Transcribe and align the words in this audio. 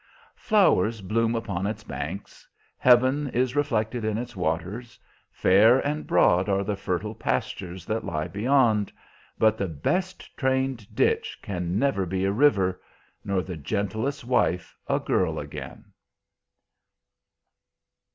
Flowers 0.35 0.99
bloom 0.99 1.35
upon 1.35 1.67
its 1.67 1.83
banks, 1.83 2.47
heaven 2.79 3.27
is 3.29 3.55
reflected 3.55 4.03
in 4.03 4.17
its 4.17 4.35
waters, 4.35 4.99
fair 5.31 5.77
and 5.85 6.07
broad 6.07 6.49
are 6.49 6.63
the 6.63 6.75
fertile 6.75 7.13
pastures 7.13 7.85
that 7.85 8.03
lie 8.03 8.27
beyond; 8.27 8.91
but 9.37 9.59
the 9.59 9.67
best 9.67 10.35
trained 10.35 10.87
ditch 10.95 11.37
can 11.43 11.77
never 11.77 12.07
be 12.07 12.25
a 12.25 12.31
river, 12.31 12.81
nor 13.23 13.43
the 13.43 13.55
gentlest 13.55 14.25
wife 14.25 14.75
a 14.87 14.99
girl 14.99 15.37
again. 15.37 15.85